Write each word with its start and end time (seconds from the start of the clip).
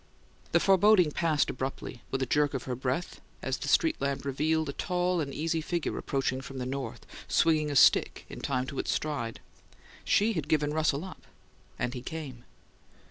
The 0.51 0.59
foreboding 0.59 1.11
passed 1.11 1.51
abruptly, 1.51 2.01
with 2.09 2.23
a 2.23 2.25
jerk 2.25 2.55
of 2.55 2.63
her 2.63 2.73
breath, 2.73 3.21
as 3.43 3.57
the 3.59 3.67
street 3.67 3.97
lamp 4.01 4.25
revealed 4.25 4.67
a 4.69 4.73
tall 4.73 5.21
and 5.21 5.31
easy 5.31 5.61
figure 5.61 5.95
approaching 5.95 6.41
from 6.41 6.57
the 6.57 6.65
north, 6.65 7.05
swinging 7.27 7.69
a 7.69 7.75
stick 7.75 8.25
in 8.27 8.39
time 8.41 8.65
to 8.65 8.79
its 8.79 8.91
stride. 8.91 9.41
She 10.03 10.33
had 10.33 10.47
given 10.47 10.73
Russell 10.73 11.05
up 11.05 11.21
and 11.77 11.93
he 11.93 12.01
came. 12.01 12.45